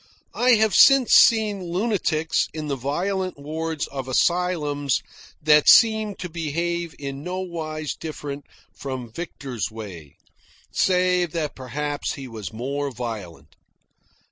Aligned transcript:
I 0.33 0.53
have 0.53 0.73
since 0.73 1.13
seen 1.13 1.63
lunatics 1.63 2.47
in 2.55 2.69
the 2.69 2.75
violent 2.75 3.37
wards 3.37 3.85
of 3.85 4.07
asylums 4.07 4.99
that 5.43 5.69
seemed 5.69 6.17
to 6.17 6.27
behave 6.27 6.95
in 6.97 7.21
no 7.21 7.37
wise 7.41 7.93
different 7.95 8.45
from 8.73 9.11
Victor's 9.13 9.69
way, 9.69 10.15
save 10.71 11.33
that 11.33 11.53
perhaps 11.55 12.13
he 12.13 12.27
was 12.27 12.51
more 12.51 12.89
violent. 12.89 13.53